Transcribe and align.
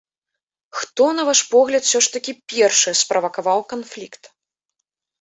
Хто, 0.77 1.03
на 1.17 1.25
ваш 1.27 1.41
погляд, 1.51 1.81
усё 1.87 2.03
ж 2.07 2.15
такі 2.15 2.31
першы 2.55 2.97
справакаваў 3.05 3.59
канфлікт? 3.75 4.23